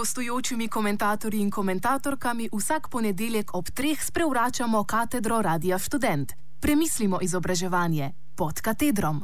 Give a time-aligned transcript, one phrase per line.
[0.00, 6.32] gostujočimi komentatorji in komentatorkami vsak ponedeljek ob treh sprevračamo katedro Radia Student.
[6.64, 8.06] Premislimo izobraževanje
[8.38, 9.16] pod katedrom.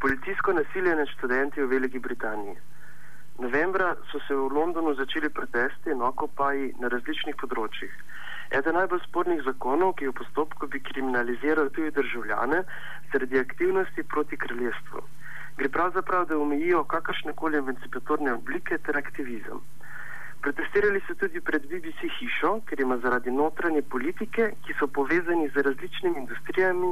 [0.00, 2.56] Policijsko nasilje nad študenti v Veliki Britaniji.
[3.44, 7.92] Novembra so se v Londonu začeli protesti in okopaji na različnih področjih.
[8.56, 12.64] Eden najbolj spornih zakonov, ki v postopku, bi kriminaliziral tudi državljane
[13.12, 15.04] zaradi aktivnosti proti kraljestvu
[15.56, 19.60] gre pravzaprav, da omejijo kakršne koli emancipatorne oblike ter aktivizem.
[20.42, 25.62] Protestirali so tudi pred BBC hišo, ker ima zaradi notranje politike, ki so povezani z
[25.62, 26.88] različnimi industrijami,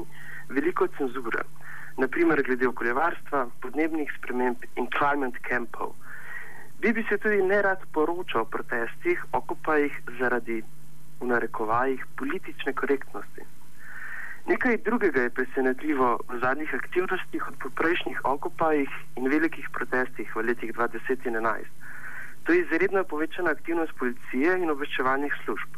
[0.54, 1.42] veliko cenzure,
[1.98, 5.96] naprimer glede okoljevarstva, podnebnih sprememb in climate campov.
[6.78, 10.62] BBC tudi ne rad poroča o protestih, okupajih zaradi,
[11.20, 13.48] v narekovajih, politične korektnosti.
[14.46, 20.70] Nekaj drugega je presenetljivo v zadnjih aktivnostih od poprejšnjih okupajih in velikih protestih v letih
[20.78, 21.80] 2010 in 2011.
[22.44, 25.76] To je izredno povečana aktivnost policije in obveščevalnih služb.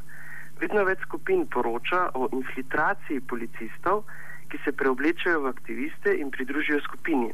[0.60, 4.05] Vedno več skupin poroča o infiltraciji policistov,
[4.48, 7.33] ki se preoblečajo v aktiviste in pridružijo skupini.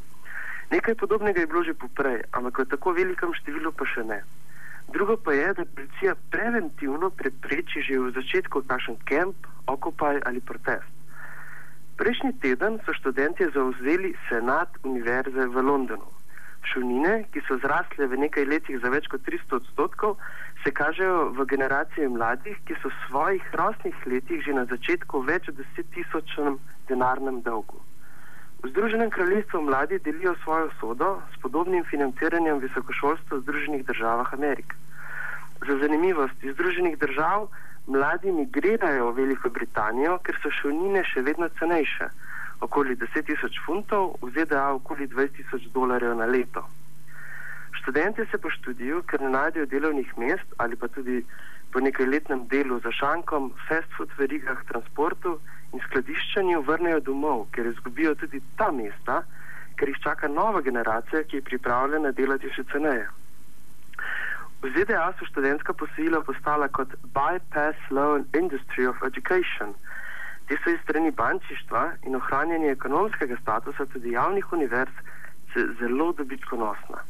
[0.70, 4.20] Nekaj podobnega je bilo že poprej, ampak v tako velikem številu pa še ne.
[4.88, 9.36] Drugo pa je, da policija preventivno prepreči že v začetku kakšen kemp,
[9.68, 10.88] okupaj ali protest.
[12.00, 16.17] Prejšnji teden so študenti zauzeli senat univerze v Londonu.
[16.66, 20.16] Šunine, ki so zrasle v nekaj letih za več kot 300 odstotkov,
[20.64, 25.48] se kažejo v generaciji mladih, ki so v svojih rosnih letih že na začetku več
[25.48, 27.78] 10 tisočem denarnem dolgu.
[28.62, 34.74] V Združenem kraljestvu mladi delijo svojo sodo s podobnim financiranjem visokošolstva v Združenih državah Amerike.
[35.62, 37.46] Za zanimivost iz Združenih držav
[37.86, 42.10] mladi migrirajo v Veliko Britanijo, ker so šolnine še vedno cenejše,
[42.60, 46.64] okoli 10 tisoč funtov, v ZDA okoli 20 tisoč dolarjev na leto.
[47.78, 51.24] Študente se po študiju, ker ne najdejo delovnih mest ali pa tudi
[51.72, 55.38] po nekaj letnem delu za šankom, fast food verigah, transportu
[55.72, 59.22] in skladiščanju vrnejo domov, ker izgubijo tudi ta mesta,
[59.76, 63.06] ker jih čaka nova generacija, ki je pripravljena delati še ceneje.
[64.62, 69.76] V ZDA so študentska posojila postala kot bypass loan industry of education.
[70.48, 74.92] Te so iz strani bančištva in ohranjanja ekonomskega statusa tudi javnih univerz
[75.80, 77.02] zelo dobičkonosna.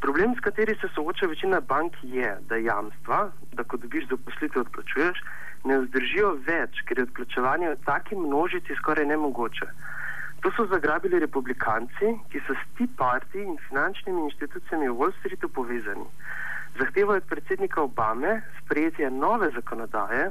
[0.00, 5.22] Problem, s kateri se sooča večina bank, je, da jamstva, da ko dobiš zaposlitev odplačuješ,
[5.64, 9.70] ne vzdržijo več, ker je odplačevanje v taki množici skoraj nemogoče.
[10.42, 15.48] To so zagrabili republikanci, ki so s Tea Party in finančnimi inštitucijami v Wall Streetu
[15.48, 16.06] povezani
[16.78, 20.30] zahtevajo od predsednika Obame sprejetje nove zakonodaje,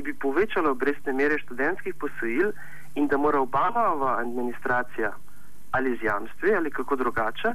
[0.00, 2.52] ki bi povečala obrestne mere študentskih posojil
[2.96, 5.12] in da mora Obamova administracija
[5.76, 7.52] ali z jamstvi ali kako drugače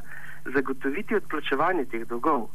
[0.54, 2.46] zagotoviti odplačevanje teh dolgov.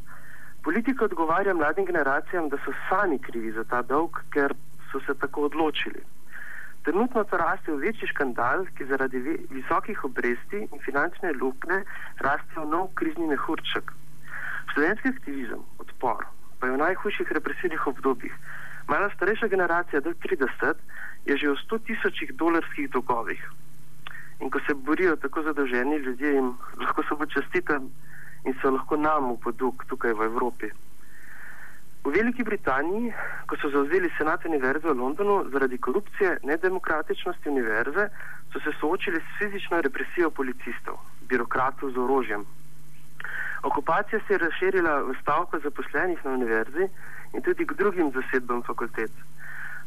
[0.63, 4.55] Politika odgovarja mladim generacijam, da so sami krivi za ta dolg, ker
[4.91, 6.01] so se tako odločili.
[6.83, 9.19] Trenutno to raste v večji škandal, ki zaradi
[9.49, 11.83] visokih obresti in finančne lukne
[12.19, 13.91] raste v nov krizni mehurček.
[14.71, 16.25] Študentski aktivizem, odpor,
[16.59, 18.33] pa je v najhujših represivnih obdobjih.
[18.87, 20.75] Mala starejša generacija, do 30,
[21.25, 23.41] je že v 100 tisočih dolarskih dolgovih.
[24.41, 27.91] In ko se borijo tako zadolženi ljudje, jim lahko samo čestitam
[28.45, 30.71] in so lahko nam v podug tukaj v Evropi.
[32.03, 33.13] V Veliki Britaniji,
[33.45, 38.09] ko so zauzeli senat univerze v Londonu zaradi korupcije, nedemokratičnosti univerze,
[38.53, 40.97] so se soočili s fizično represijo policistov,
[41.29, 42.45] birokratov z orožjem,
[43.63, 46.89] Okupacija se je razširila v stavko zaposlenih na univerzi
[47.33, 49.11] in tudi k drugim zasedbam fakultet.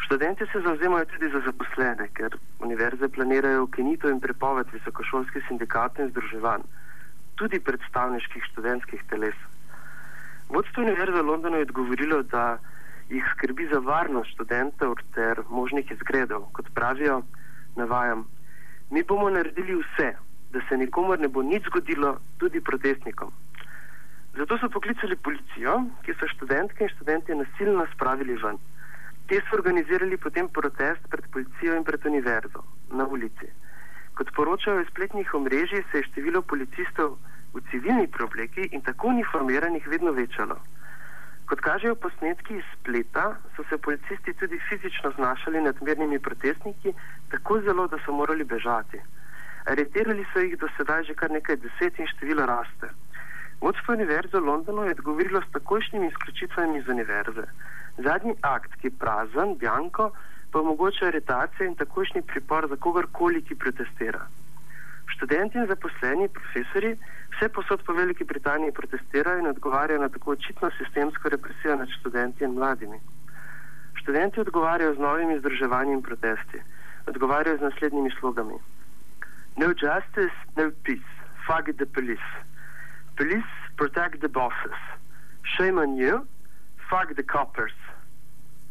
[0.04, 6.10] Študenti se zauzemajo tudi za zaposlene, ker univerze planirajo ukinitev in prepoved visokošolskih sindikatov in
[6.12, 6.62] združevanj,
[7.34, 9.38] tudi predstavniških študentskih teles.
[10.48, 12.58] Vodstvo univerze v Londonu je odgovorilo, da
[13.10, 16.46] jih skrbi za varnost študentov ter možnih izgredov.
[16.52, 17.22] Kot pravijo,
[17.76, 18.26] navajam,
[18.90, 20.12] mi bomo naredili vse,
[20.52, 23.32] da se nikomor ne bo nič zgodilo, tudi protestnikom.
[24.36, 28.56] Zato so poklicali policijo, ki so študentke in študente nasilno spravili ven.
[29.30, 33.46] Te so organizirali potem protest pred policijo in pred univerzo na ulici.
[34.18, 37.14] Kot poročajo iz spletnih omrežij, se je število policistov
[37.54, 40.58] v civilni preobleki in tako uniformiranih vedno večalo.
[41.46, 46.94] Kot kažejo posnetki iz spleta, so se policisti tudi fizično znašali nad mernimi protestniki,
[47.30, 48.98] tako zelo, da so morali bežati.
[49.70, 52.90] Aretirali so jih do sedaj že kar nekaj deset in število raste.
[53.60, 57.46] Vodstvo univerze v Londonu je odgovorilo s takojšnjimi izključitvami iz univerze.
[57.98, 60.10] Zadnji akt, ki je prazen, Bjanko,
[60.50, 64.26] pa omogoča aretacije in takojšnji pripor za kogarkoli, ki protestira.
[65.06, 66.96] Študenti in zaposleni, profesori,
[67.34, 72.44] vse posod po Veliki Britaniji protestirajo in odgovarjajo na tako očitno sistemsko represijo nad študenti
[72.44, 72.98] in mladimi.
[73.94, 76.62] Študenti odgovarjajo z novimi združevanji in protesti.
[77.06, 78.58] Odgovarjajo z naslednjimi slogami:
[79.56, 81.12] No justice, no peace,
[81.46, 82.53] fuck the police.
[83.16, 84.78] Police protect the bosses.
[85.56, 86.26] Shame on you,
[86.90, 87.72] fuck the coppers.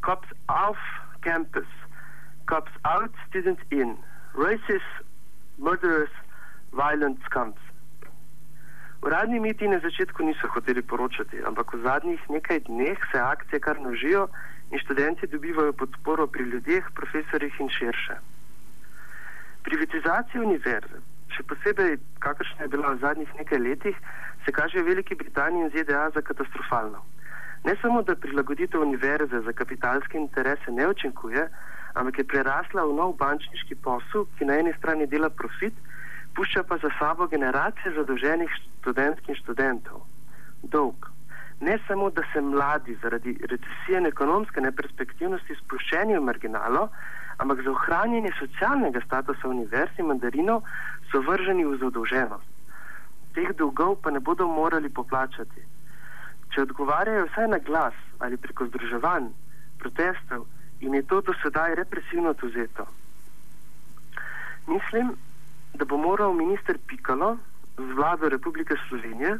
[0.02, 0.78] Cops off
[1.22, 1.68] campus.
[2.46, 3.98] Cops out, students in.
[4.34, 4.94] Racist,
[5.58, 6.10] murderers,
[6.74, 7.62] violent scums.
[9.04, 13.80] Uradni miti na začetku niso hoteli poročati, ampak v zadnjih nekaj dneh se akcije kar
[13.80, 14.28] množijo
[14.72, 18.16] in študenti dobivajo podporo pri ljudeh, profesorjih in širše.
[19.64, 21.04] Privatizacija univerze,
[21.36, 23.98] še posebej kakršna je bila v zadnjih nekaj letih,
[24.46, 27.00] se kaže v Veliki Britaniji in ZDA za katastrofalno.
[27.64, 31.48] Ne samo, da prilagoditev univerze za kapitalske interese ne učinkuje,
[31.94, 35.74] ampak je prerasla v nov bančniški posel, ki na eni strani dela profit,
[36.36, 40.04] pušča pa za sabo generacije zadolženih študentk in študentov.
[40.64, 41.10] Dolg.
[41.62, 46.90] Ne samo, da se mladi zaradi recesije in ekonomske neperspektivnosti spuščeni v marginalo,
[47.38, 50.66] ampak za ohranjanje socialnega statusa univerz in mandarinov
[51.12, 52.53] so vrženi v zadolženost.
[53.34, 55.62] Teh dolgov pa ne bodo morali poplačati.
[56.54, 59.32] Če odgovarjajo vsaj na glas ali preko združevanj,
[59.80, 60.46] protestov,
[60.82, 62.86] jim je to do sedaj represivno oduzeto.
[64.68, 65.16] Mislim,
[65.74, 67.38] da bo moral minister Pikalo
[67.78, 69.40] z vlado Republike Slovenije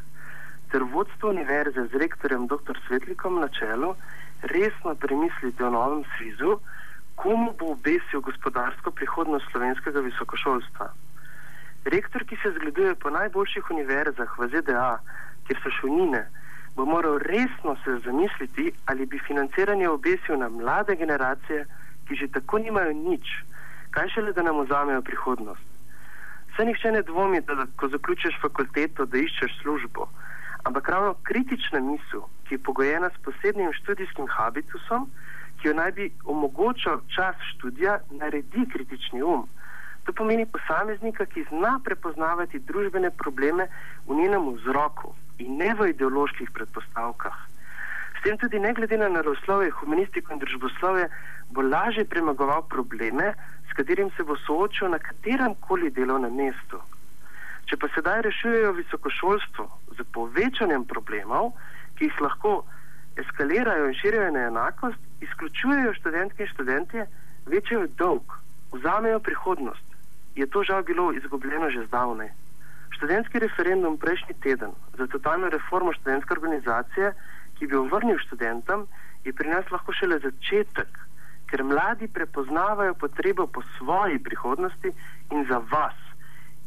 [0.72, 2.80] ter vodstvo univerze z rektorjem dr.
[2.88, 3.96] Svetlikom na čelu
[4.42, 6.58] resno premisliti o novem svizu,
[7.16, 10.90] komu bo obesil gospodarsko prihodnost slovenskega visokošolstva.
[11.86, 15.00] Rektor, ki se zgleduje po najboljših univerzah v ZDA,
[15.48, 16.24] kjer so šunine,
[16.76, 21.66] bo moral resno se zamisliti, ali bi financiranje obesil na mlade generacije,
[22.08, 23.28] ki že tako nimajo nič,
[23.92, 25.68] kaj šele da nam vzamejo prihodnost.
[26.54, 30.08] Vse nihče ne dvomi, da ko zaključiš fakulteto, da iščeš službo.
[30.64, 35.10] Ampak ravno kritična misel, ki je pogojena s posebnim študijskim habitusom,
[35.62, 39.48] ki jo naj bi omogočal čas študija, naredi kritični um.
[40.06, 43.68] To pomeni posameznika, ki zna prepoznavati družbene probleme
[44.08, 47.38] v njenem vzroku in ne v ideoloških predpostavkah.
[48.20, 51.08] S tem tudi ne glede na naravoslovje, humanistiko in družboslovje,
[51.52, 53.34] bo lažje premagoval probleme,
[53.70, 56.80] s katerim se bo soočil na katerem koli delovnem mestu.
[57.72, 59.66] Če pa sedaj rešujejo visokošolstvo
[59.98, 61.54] z povečanjem problemov,
[61.96, 62.54] ki jih lahko
[63.16, 67.08] eskalirajo in širijo neenakost, izključujejo študentke in študente,
[67.48, 68.36] večajo dolg,
[68.76, 69.93] vzamejo prihodnost.
[70.36, 72.30] Je to žal bilo izgubljeno že zdavnaj.
[72.98, 77.14] Študentski referendum prejšnji teden za totalno reformo študentske organizacije,
[77.58, 78.88] ki bi jo vrnil študentom,
[79.24, 81.04] je pri nas lahko šele začetek
[81.54, 84.90] ker mladi prepoznavajo potrebo po svoji prihodnosti
[85.30, 86.00] in za vas,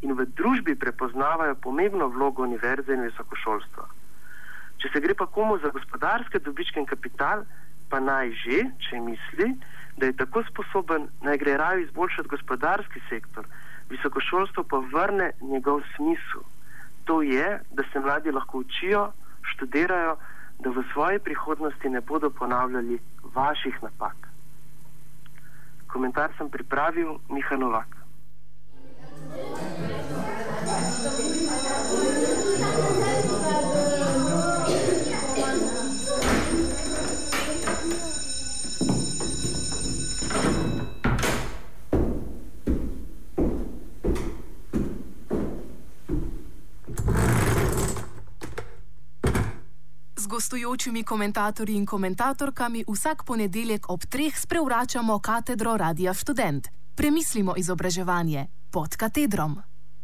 [0.06, 3.86] in v družbi prepoznavajo pomembno vlogo univerze in visokošolstva.
[4.78, 7.42] Če se gre pa komu za gospodarske dobičke in kapital,
[7.90, 9.48] pa naj že, če misli,
[9.96, 13.46] da je tako sposoben, naj gre raje izboljšati gospodarski sektor,
[13.90, 16.44] visokošolstvo pa vrne njegov smisel.
[17.04, 19.12] To je, da se mladi lahko učijo,
[19.52, 20.16] študirajo,
[20.58, 22.98] da v svoji prihodnosti ne bodo ponavljali
[23.34, 24.16] vaših napak.
[25.86, 27.96] Komentar sem pripravil Miha Novak.
[50.36, 56.68] Gostujočimi komentatorji in komentatorkami vsak ponedeljek ob treh sprevračamo katedro Radia Student.
[56.94, 59.56] Premislimo izobraževanje pod katedrom.